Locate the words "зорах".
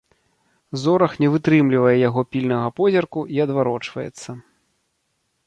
0.83-1.13